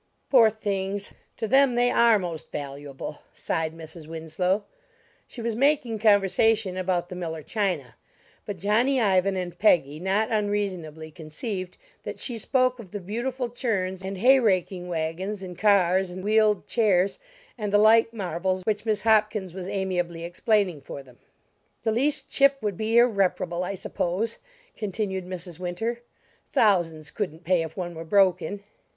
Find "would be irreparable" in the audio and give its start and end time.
22.63-23.63